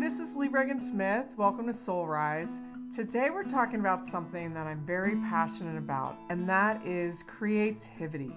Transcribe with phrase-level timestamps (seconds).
[0.00, 1.34] This is Lee Regan Smith.
[1.36, 2.60] Welcome to Soul Rise.
[2.96, 8.34] Today we're talking about something that I'm very passionate about, and that is creativity.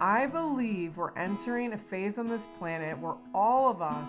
[0.00, 4.08] I believe we're entering a phase on this planet where all of us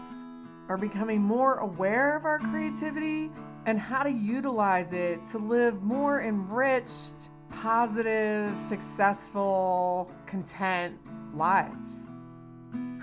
[0.67, 3.31] are becoming more aware of our creativity
[3.65, 10.99] and how to utilize it to live more enriched, positive, successful, content
[11.33, 11.93] lives.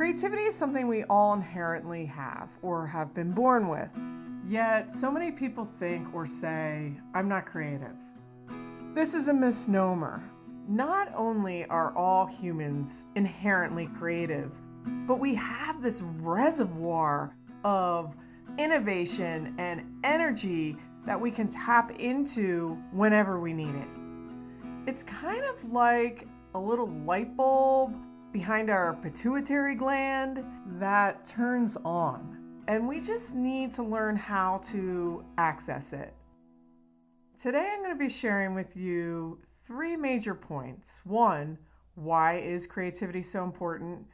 [0.01, 3.91] Creativity is something we all inherently have or have been born with.
[4.47, 7.93] Yet, so many people think or say, I'm not creative.
[8.95, 10.23] This is a misnomer.
[10.67, 14.53] Not only are all humans inherently creative,
[15.07, 18.17] but we have this reservoir of
[18.57, 23.89] innovation and energy that we can tap into whenever we need it.
[24.87, 27.95] It's kind of like a little light bulb
[28.33, 30.45] behind our pituitary gland
[30.79, 32.63] that turns on.
[32.69, 36.15] And we just need to learn how to access it.
[37.41, 41.01] Today, I'm going to be sharing with you three major points.
[41.05, 41.59] One,
[41.95, 44.07] why is creativity so important?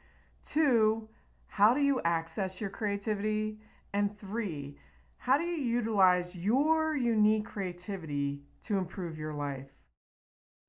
[0.43, 1.09] Two,
[1.47, 3.59] how do you access your creativity?
[3.93, 4.77] And three,
[5.17, 9.76] how do you utilize your unique creativity to improve your life?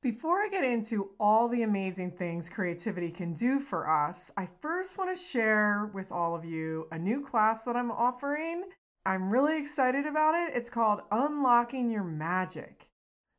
[0.01, 4.97] Before I get into all the amazing things creativity can do for us, I first
[4.97, 8.63] want to share with all of you a new class that I'm offering.
[9.05, 10.57] I'm really excited about it.
[10.57, 12.89] It's called Unlocking Your Magic.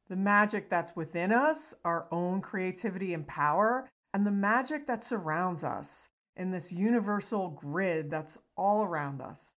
[0.09, 5.63] The magic that's within us, our own creativity and power, and the magic that surrounds
[5.63, 9.55] us in this universal grid that's all around us.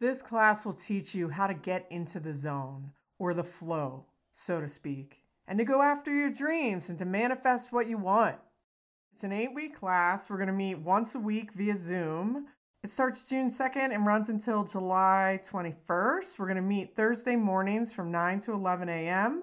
[0.00, 4.60] This class will teach you how to get into the zone or the flow, so
[4.60, 5.21] to speak
[5.52, 8.36] and to go after your dreams and to manifest what you want.
[9.12, 10.30] It's an eight week class.
[10.30, 12.46] We're going to meet once a week via Zoom.
[12.82, 16.38] It starts June 2nd and runs until July 21st.
[16.38, 19.42] We're going to meet Thursday mornings from 9 to 11 a.m.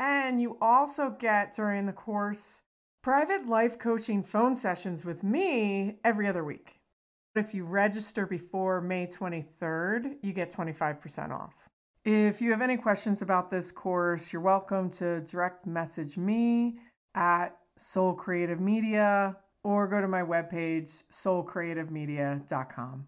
[0.00, 2.62] And you also get during the course
[3.04, 6.80] private life coaching phone sessions with me every other week.
[7.32, 11.67] But if you register before May 23rd, you get 25% off.
[12.04, 16.78] If you have any questions about this course, you're welcome to direct message me
[17.14, 23.06] at Soul Creative Media or go to my webpage, soulcreativemedia.com.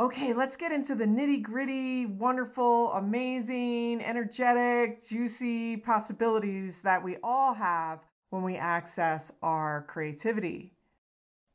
[0.00, 7.52] Okay, let's get into the nitty gritty, wonderful, amazing, energetic, juicy possibilities that we all
[7.52, 7.98] have
[8.30, 10.72] when we access our creativity.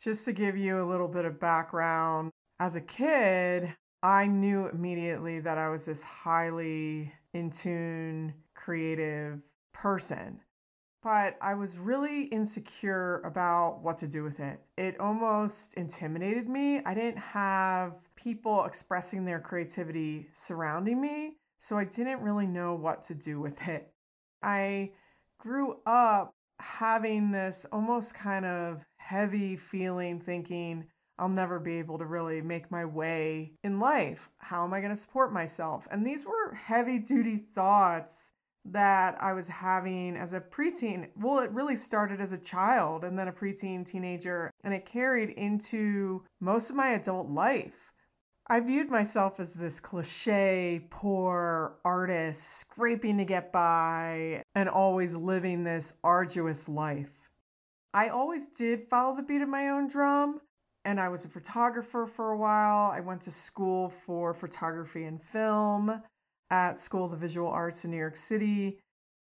[0.01, 5.39] Just to give you a little bit of background, as a kid, I knew immediately
[5.39, 9.39] that I was this highly in tune, creative
[9.71, 10.41] person.
[11.01, 14.59] But I was really insecure about what to do with it.
[14.77, 16.83] It almost intimidated me.
[16.85, 23.03] I didn't have people expressing their creativity surrounding me, so I didn't really know what
[23.03, 23.93] to do with it.
[24.41, 24.91] I
[25.39, 30.85] grew up having this almost kind of heavy feeling, thinking,
[31.19, 34.29] I'll never be able to really make my way in life.
[34.39, 35.87] How am I going to support myself?
[35.91, 38.31] And these were heavy duty thoughts
[38.65, 41.09] that I was having as a preteen.
[41.17, 45.31] Well, it really started as a child and then a preteen teenager, and it carried
[45.31, 47.73] into most of my adult life.
[48.47, 55.63] I viewed myself as this cliche, poor artist, scraping to get by, and always living
[55.63, 57.11] this arduous life.
[57.93, 60.41] I always did follow the beat of my own drum,
[60.85, 62.91] and I was a photographer for a while.
[62.91, 66.01] I went to school for photography and film
[66.49, 68.79] at School of the Visual Arts in New York City.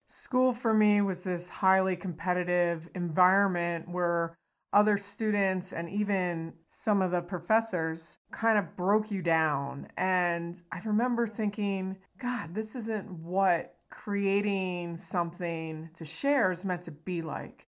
[0.06, 4.36] School for me was this highly competitive environment where
[4.74, 9.88] other students and even some of the professors kind of broke you down.
[9.98, 16.92] And I remember thinking, God, this isn't what creating something to share is meant to
[16.92, 17.68] be like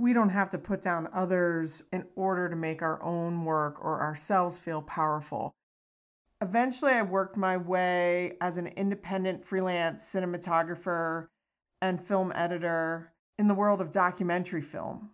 [0.00, 4.00] we don't have to put down others in order to make our own work or
[4.00, 5.54] ourselves feel powerful.
[6.40, 11.28] Eventually, I worked my way as an independent freelance cinematographer
[11.82, 15.10] and film editor in the world of documentary film.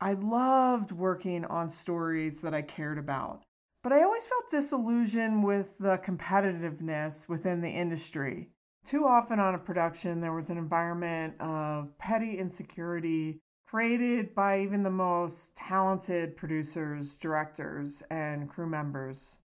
[0.00, 3.42] I loved working on stories that I cared about,
[3.82, 8.48] but I always felt disillusioned with the competitiveness within the industry.
[8.86, 13.40] Too often on a production, there was an environment of petty insecurity
[13.74, 19.38] created by even the most talented producers, directors, and crew members.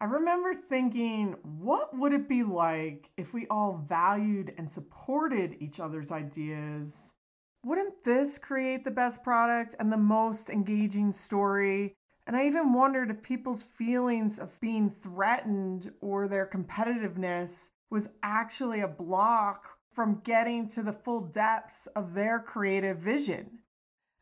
[0.00, 5.80] I remember thinking, what would it be like if we all valued and supported each
[5.80, 7.12] other's ideas?
[7.62, 11.94] Wouldn't this create the best product and the most engaging story
[12.26, 18.80] And I even wondered if people's feelings of being threatened or their competitiveness was actually
[18.80, 23.58] a block from getting to the full depths of their creative vision.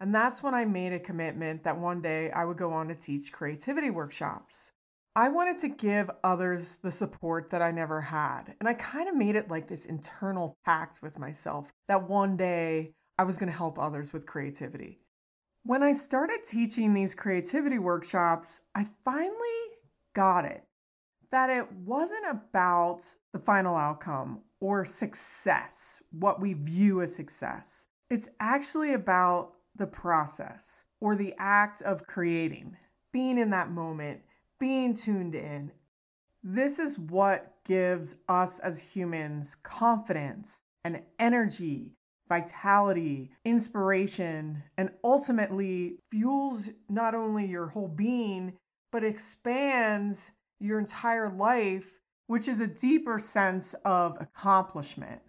[0.03, 2.95] And that's when I made a commitment that one day I would go on to
[2.97, 4.73] teach creativity workshops.
[5.15, 8.57] I wanted to give others the support that I never had.
[8.59, 12.95] And I kind of made it like this internal pact with myself that one day
[13.17, 14.99] I was going to help others with creativity.
[15.63, 19.31] When I started teaching these creativity workshops, I finally
[20.15, 20.65] got it
[21.31, 23.03] that it wasn't about
[23.33, 27.87] the final outcome or success, what we view as success.
[28.11, 32.77] It's actually about the process or the act of creating,
[33.13, 34.21] being in that moment,
[34.59, 35.73] being tuned in.
[36.43, 41.93] This is what gives us as humans confidence and energy
[42.33, 48.55] vitality, inspiration, and ultimately fuels not only your whole being,
[48.91, 55.21] but expands your entire life, which is a deeper sense of accomplishment.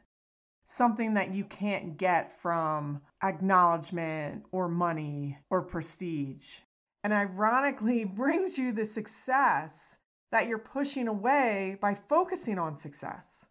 [0.65, 6.59] Something that you can't get from acknowledgement or money or prestige.
[7.03, 9.97] And ironically, brings you the success
[10.31, 13.45] that you're pushing away by focusing on success.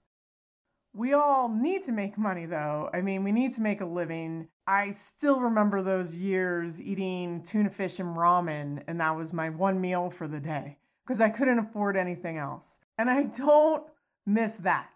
[0.94, 2.91] We all need to make money though.
[2.93, 4.49] I mean, we need to make a living.
[4.67, 9.81] I still remember those years eating tuna fish and ramen, and that was my one
[9.81, 10.76] meal for the day
[11.06, 12.81] because I couldn't afford anything else.
[12.99, 13.85] And I don't
[14.26, 14.91] miss that.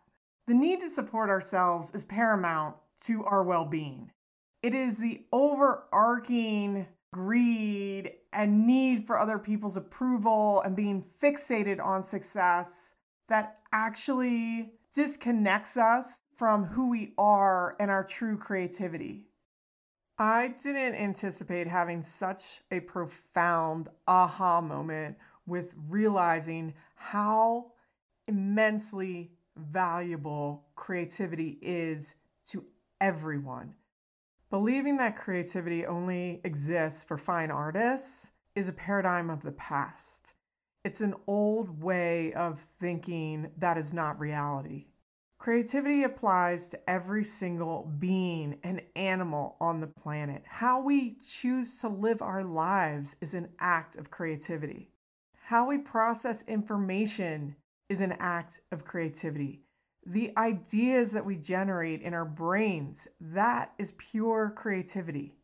[0.46, 4.12] The need to support ourselves is paramount to our well being.
[4.62, 12.02] It is the overarching greed and need for other people's approval and being fixated on
[12.02, 12.94] success
[13.28, 19.24] that actually disconnects us from who we are and our true creativity.
[20.18, 25.16] I didn't anticipate having such a profound aha moment
[25.46, 27.72] with realizing how
[28.26, 32.14] immensely valuable creativity is
[32.48, 32.64] to
[33.00, 33.74] everyone.
[34.50, 40.34] Believing that creativity only exists for fine artists is a paradigm of the past.
[40.84, 44.86] It's an old way of thinking that is not reality.
[45.38, 50.42] Creativity applies to every single being and animal on the planet.
[50.46, 54.90] How we choose to live our lives is an act of creativity.
[55.44, 57.56] How we process information
[57.88, 59.62] is an act of creativity.
[60.06, 65.34] The ideas that we generate in our brains, that is pure creativity.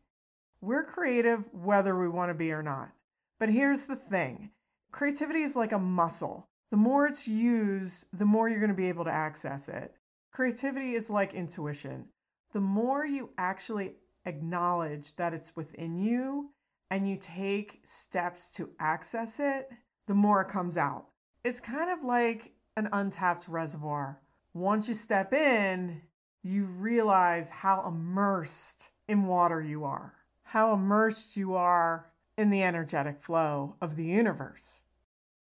[0.60, 2.92] We're creative whether we want to be or not.
[3.40, 4.50] But here's the thing
[4.92, 6.46] creativity is like a muscle.
[6.70, 9.94] The more it's used, the more you're going to be able to access it.
[10.32, 12.06] Creativity is like intuition.
[12.52, 13.92] The more you actually
[14.24, 16.50] acknowledge that it's within you
[16.90, 19.70] and you take steps to access it,
[20.06, 21.06] the more it comes out.
[21.44, 24.20] It's kind of like an untapped reservoir.
[24.54, 26.02] Once you step in,
[26.44, 33.20] you realize how immersed in water you are, how immersed you are in the energetic
[33.20, 34.82] flow of the universe.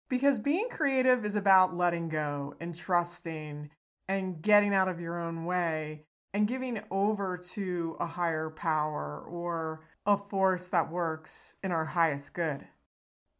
[0.09, 3.69] Because being creative is about letting go and trusting
[4.07, 9.81] and getting out of your own way and giving over to a higher power or
[10.07, 12.65] a force that works in our highest good.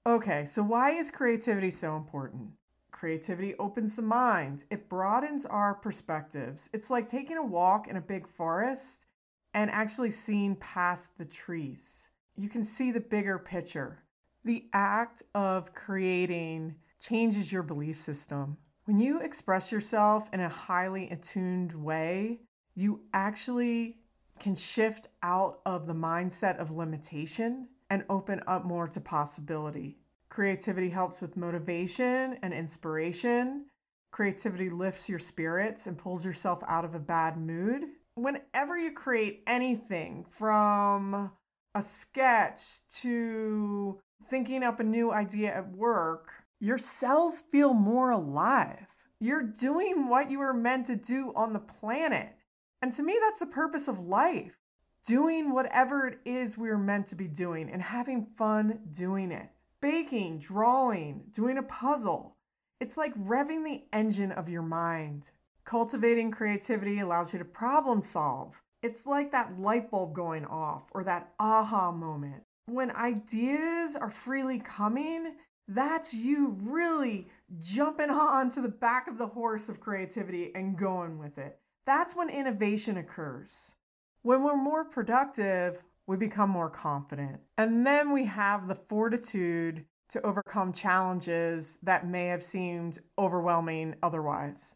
[0.07, 2.53] Okay, so why is creativity so important?
[2.91, 6.72] Creativity opens the mind, it broadens our perspectives.
[6.74, 9.05] It's like taking a walk in a big forest
[9.53, 12.10] and actually seeing past the trees.
[12.36, 14.00] You can see the bigger picture.
[14.43, 18.58] The act of creating changes your belief system.
[18.86, 22.39] When you express yourself in a highly attuned way,
[22.74, 23.98] you actually
[24.39, 29.98] can shift out of the mindset of limitation and open up more to possibility.
[30.29, 33.65] Creativity helps with motivation and inspiration.
[34.12, 37.83] Creativity lifts your spirits and pulls yourself out of a bad mood.
[38.15, 41.31] Whenever you create anything from
[41.75, 46.31] a sketch to thinking up a new idea at work,
[46.62, 48.88] your cells feel more alive.
[49.19, 52.38] You're doing what you were meant to do on the planet.
[52.81, 54.61] And to me, that's the purpose of life
[55.05, 59.50] doing whatever it is we are meant to be doing and having fun doing it.
[59.81, 62.36] Baking, drawing, doing a puzzle.
[62.79, 65.31] It's like revving the engine of your mind.
[65.65, 68.62] Cultivating creativity allows you to problem solve.
[68.81, 74.60] It's like that light bulb going off or that aha moment when ideas are freely
[74.60, 75.34] coming,
[75.67, 77.27] that's you really
[77.60, 81.60] jumping onto the back of the horse of creativity and going with it.
[81.86, 83.75] That's when innovation occurs.
[84.23, 87.39] When we're more productive, we become more confident.
[87.57, 94.75] And then we have the fortitude to overcome challenges that may have seemed overwhelming otherwise.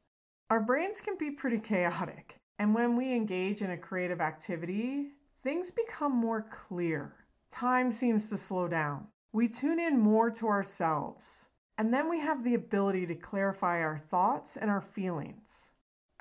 [0.49, 5.09] Our brains can be pretty chaotic, and when we engage in a creative activity,
[5.43, 7.13] things become more clear.
[7.51, 9.07] Time seems to slow down.
[9.31, 13.97] We tune in more to ourselves, and then we have the ability to clarify our
[13.97, 15.64] thoughts and our feelings.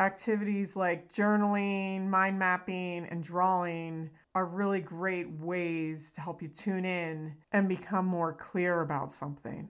[0.00, 6.84] Activities like journaling, mind mapping, and drawing are really great ways to help you tune
[6.84, 9.68] in and become more clear about something.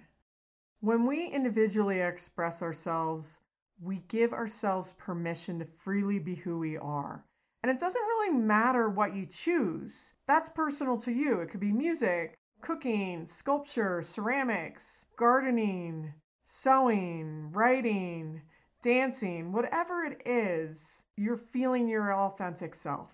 [0.81, 3.41] When we individually express ourselves,
[3.83, 7.25] we give ourselves permission to freely be who we are.
[7.63, 11.41] And it doesn't really matter what you choose, that's personal to you.
[11.41, 18.43] It could be music, cooking, sculpture, ceramics, gardening, sewing, writing,
[18.85, 23.11] dancing, whatever it is, you're feeling your authentic self.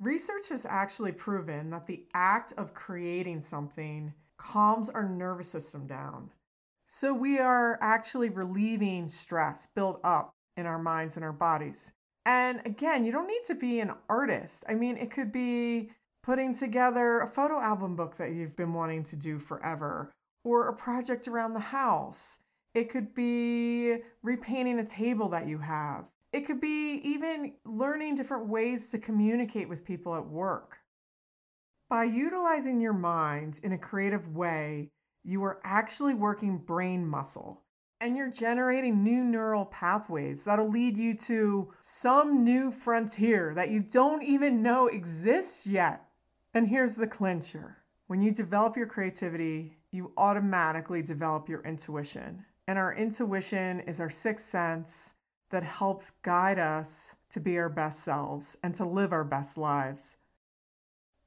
[0.00, 6.30] Research has actually proven that the act of creating something calms our nervous system down.
[6.86, 11.92] So we are actually relieving stress built up in our minds and our bodies.
[12.24, 14.64] And again, you don't need to be an artist.
[14.68, 15.90] I mean, it could be
[16.22, 20.12] putting together a photo album book that you've been wanting to do forever,
[20.44, 22.38] or a project around the house.
[22.76, 26.04] It could be repainting a table that you have.
[26.34, 30.76] It could be even learning different ways to communicate with people at work.
[31.88, 34.90] By utilizing your mind in a creative way,
[35.24, 37.62] you are actually working brain muscle
[38.02, 43.80] and you're generating new neural pathways that'll lead you to some new frontier that you
[43.80, 46.10] don't even know exists yet.
[46.52, 47.78] And here's the clincher
[48.08, 52.44] when you develop your creativity, you automatically develop your intuition.
[52.68, 55.14] And our intuition is our sixth sense
[55.50, 60.16] that helps guide us to be our best selves and to live our best lives.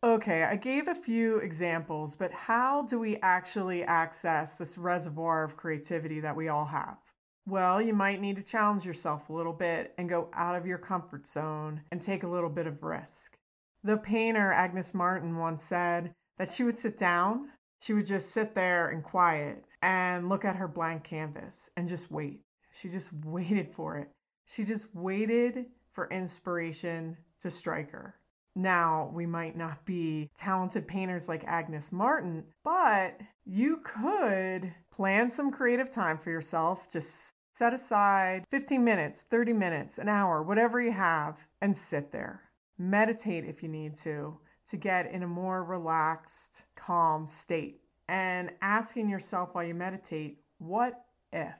[0.04, 5.58] Okay, I gave a few examples, but how do we actually access this reservoir of
[5.58, 6.98] creativity that we all have?
[7.46, 10.78] Well, you might need to challenge yourself a little bit and go out of your
[10.78, 13.38] comfort zone and take a little bit of risk.
[13.84, 18.54] The painter Agnes Martin once said that she would sit down, she would just sit
[18.54, 22.42] there in quiet and look at her blank canvas and just wait.
[22.74, 24.10] She just waited for it.
[24.46, 28.16] She just waited for inspiration to strike her.
[28.56, 35.52] Now, we might not be talented painters like Agnes Martin, but you could plan some
[35.52, 36.92] creative time for yourself.
[36.92, 42.42] Just set aside 15 minutes, 30 minutes, an hour, whatever you have, and sit there.
[42.78, 44.38] Meditate if you need to,
[44.70, 47.82] to get in a more relaxed, calm state.
[48.08, 51.54] And asking yourself while you meditate, what if?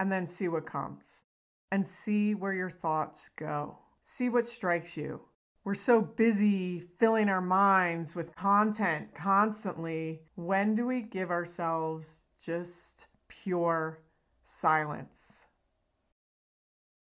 [0.00, 1.24] and then see what comes
[1.70, 3.78] and see where your thoughts go.
[4.02, 5.20] See what strikes you.
[5.64, 10.22] We're so busy filling our minds with content constantly.
[10.34, 14.00] When do we give ourselves just pure
[14.44, 15.46] silence?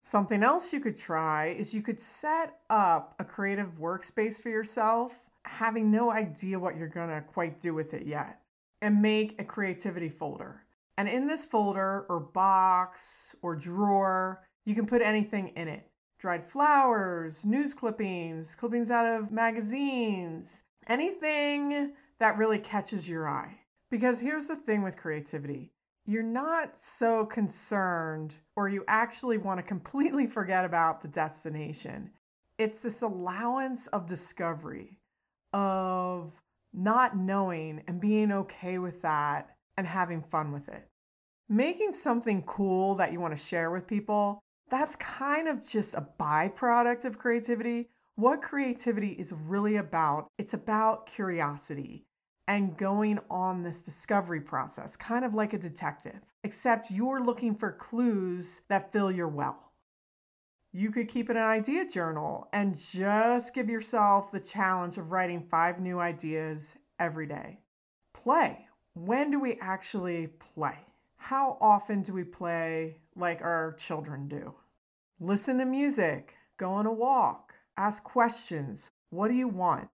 [0.02, 5.14] Something else you could try is you could set up a creative workspace for yourself,
[5.48, 8.42] having no idea what you're going to quite do with it yet,
[8.82, 10.64] and make a creativity folder.
[10.98, 15.88] And in this folder or box or drawer, you can put anything in it
[16.20, 23.56] dried flowers, news clippings, clippings out of magazines, anything that really catches your eye.
[23.92, 25.72] Because here's the thing with creativity
[26.10, 32.10] you're not so concerned, or you actually want to completely forget about the destination.
[32.58, 34.97] It's this allowance of discovery,
[35.54, 36.32] of
[36.74, 40.88] not knowing and being okay with that and having fun with it.
[41.50, 44.40] Making something cool that you want to share with people,
[44.70, 47.90] that's kind of just a byproduct of creativity.
[48.16, 52.06] What creativity is really about, it's about curiosity
[52.48, 57.72] and going on this discovery process, kind of like a detective, except you're looking for
[57.72, 59.67] clues that fill your well.
[60.74, 65.80] You could keep an idea journal and just give yourself the challenge of writing five
[65.80, 67.60] new ideas every day.
[68.14, 70.78] Play when do we actually play?
[71.18, 74.56] How often do we play like our children do?
[75.20, 78.90] Listen to music, go on a walk, ask questions.
[79.10, 79.90] What do you want?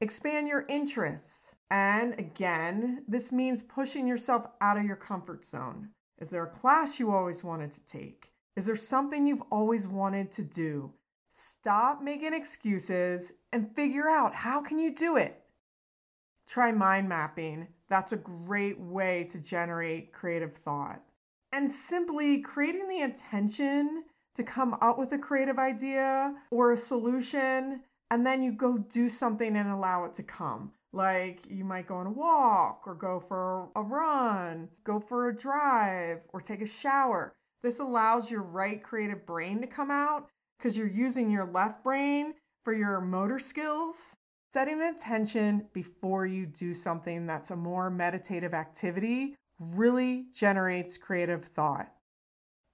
[0.00, 1.54] Expand your interests.
[1.70, 5.90] And again, this means pushing yourself out of your comfort zone.
[6.20, 8.27] Is there a class you always wanted to take?
[8.58, 10.90] Is there something you've always wanted to do?
[11.30, 15.40] Stop making excuses and figure out how can you do it?
[16.44, 21.00] Try mind mapping that's a great way to generate creative thought.
[21.52, 24.02] And simply creating the intention
[24.34, 29.08] to come up with a creative idea or a solution, and then you go do
[29.08, 30.72] something and allow it to come.
[30.92, 35.36] Like you might go on a walk or go for a run, go for a
[35.36, 37.34] drive, or take a shower.
[37.62, 42.34] This allows your right creative brain to come out because you're using your left brain
[42.64, 44.16] for your motor skills.
[44.52, 51.92] Setting attention before you do something that's a more meditative activity really generates creative thought.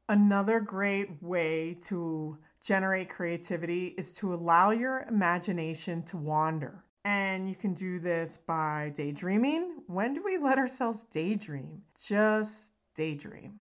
[0.08, 6.84] Another great way to generate creativity is to allow your imagination to wander.
[7.04, 9.82] And you can do this by daydreaming.
[9.86, 11.82] When do we let ourselves daydream?
[12.02, 13.58] Just daydream.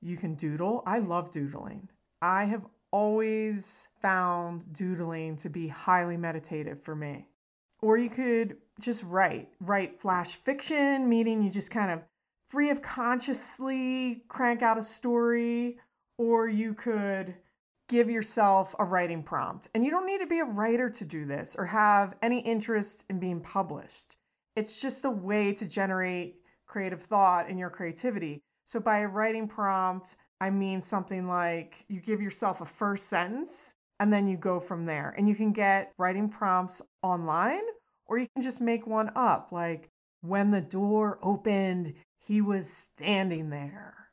[0.00, 0.82] You can doodle.
[0.86, 1.88] I love doodling.
[2.22, 7.26] I have always found doodling to be highly meditative for me.
[7.82, 12.02] Or you could just write, write flash fiction, meaning you just kind of
[12.48, 15.78] free of consciously crank out a story,
[16.18, 17.34] or you could
[17.88, 19.68] give yourself a writing prompt.
[19.74, 23.04] And you don't need to be a writer to do this or have any interest
[23.08, 24.16] in being published.
[24.56, 28.42] It's just a way to generate creative thought and your creativity.
[28.70, 33.74] So, by a writing prompt, I mean something like you give yourself a first sentence
[33.98, 35.12] and then you go from there.
[35.18, 37.62] And you can get writing prompts online
[38.06, 43.50] or you can just make one up like, when the door opened, he was standing
[43.50, 44.10] there.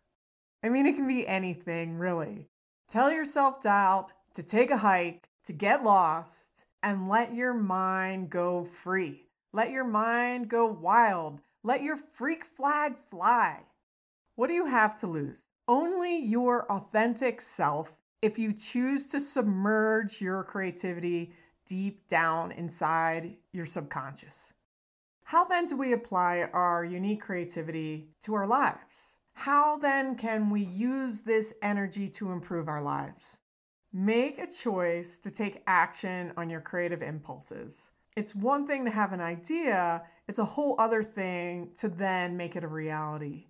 [0.63, 2.49] I mean, it can be anything, really.
[2.89, 8.65] Tell yourself doubt to take a hike, to get lost, and let your mind go
[8.65, 9.27] free.
[9.53, 11.41] Let your mind go wild.
[11.63, 13.59] Let your freak flag fly.
[14.37, 15.47] What do you have to lose?
[15.67, 17.91] Only your authentic self
[18.21, 21.33] if you choose to submerge your creativity
[21.65, 24.53] deep down inside your subconscious.
[25.23, 29.17] How then do we apply our unique creativity to our lives?
[29.33, 33.39] How then can we use this energy to improve our lives?
[33.91, 37.89] Make a choice to take action on your creative impulses.
[38.15, 42.55] It's one thing to have an idea, it's a whole other thing to then make
[42.55, 43.47] it a reality.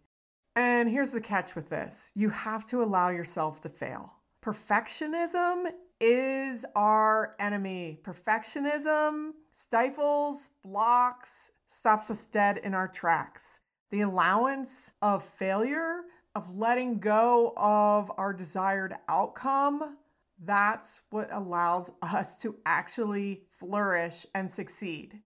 [0.58, 4.12] And here's the catch with this you have to allow yourself to fail.
[4.44, 5.66] Perfectionism
[6.02, 8.00] is our enemy.
[8.04, 13.62] Perfectionism stifles, blocks, stops us dead in our tracks.
[13.92, 19.98] The allowance of failure, of letting go of our desired outcome,
[20.44, 25.22] that's what allows us to actually flourish and succeed.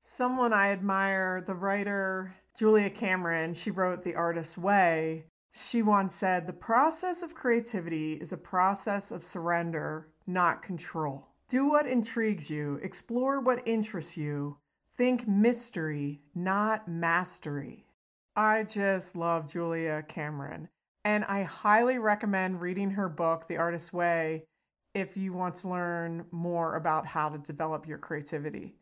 [0.00, 5.24] Someone I admire, the writer Julia Cameron, she wrote The Artist's Way.
[5.52, 11.26] She once said, The process of creativity is a process of surrender, not control.
[11.48, 14.58] Do what intrigues you, explore what interests you,
[14.96, 17.86] think mystery, not mastery.
[18.36, 20.68] I just love Julia Cameron,
[21.04, 24.44] and I highly recommend reading her book, The Artist's Way,
[24.94, 28.76] if you want to learn more about how to develop your creativity.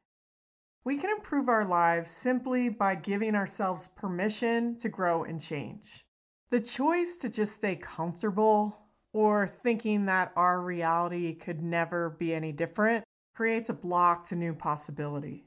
[0.85, 6.05] We can improve our lives simply by giving ourselves permission to grow and change.
[6.51, 8.77] The choice to just stay comfortable
[9.13, 13.05] or thinking that our reality could never be any different
[13.37, 15.45] creates a block to new possibility.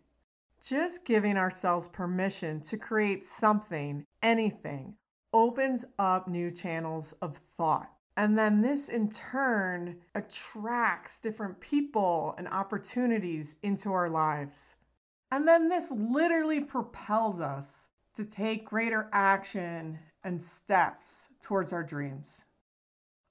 [0.63, 4.95] Just giving ourselves permission to create something, anything,
[5.33, 7.91] opens up new channels of thought.
[8.15, 14.75] And then this in turn attracts different people and opportunities into our lives.
[15.35, 22.45] And then this literally propels us to take greater action and steps towards our dreams.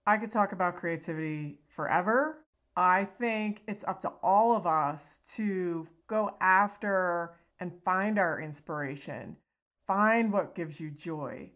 [0.06, 2.44] I could talk about creativity forever.
[2.76, 9.38] I think it's up to all of us to go after and find our inspiration,
[9.86, 11.52] find what gives you joy,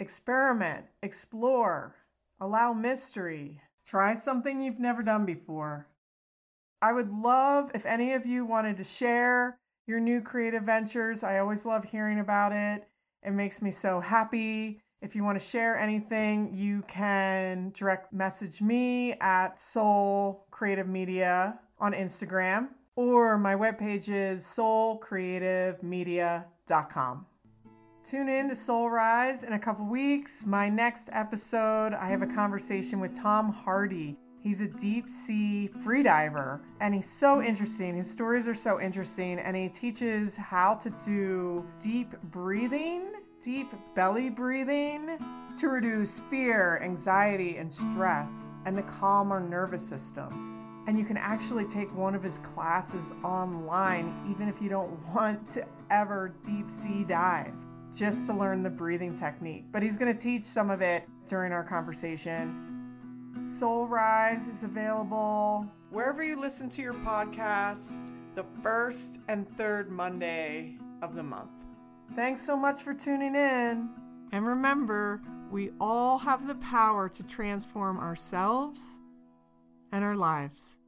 [0.00, 1.94] experiment, explore,
[2.40, 5.86] allow mystery, try something you've never done before.
[6.82, 11.24] I would love if any of you wanted to share your new creative ventures.
[11.24, 12.86] I always love hearing about it.
[13.22, 14.82] It makes me so happy.
[15.00, 21.58] If you want to share anything, you can direct message me at Soul Creative Media
[21.80, 27.26] on Instagram, or my webpage is soulcreativemedia.com.
[28.04, 30.44] Tune in to Soul Rise in a couple weeks.
[30.46, 34.16] My next episode, I have a conversation with Tom Hardy.
[34.42, 37.96] He's a deep sea freediver and he's so interesting.
[37.96, 44.30] His stories are so interesting and he teaches how to do deep breathing deep belly
[44.30, 45.18] breathing
[45.58, 50.84] to reduce fear, anxiety, and stress, and to calm our nervous system.
[50.86, 55.48] And you can actually take one of his classes online, even if you don't want
[55.50, 57.52] to ever deep sea dive,
[57.94, 59.64] just to learn the breathing technique.
[59.72, 62.71] But he's going to teach some of it during our conversation.
[63.58, 70.76] Soul Rise is available wherever you listen to your podcast the first and third Monday
[71.02, 71.50] of the month.
[72.14, 73.90] Thanks so much for tuning in.
[74.32, 78.80] And remember, we all have the power to transform ourselves
[79.92, 80.78] and our lives.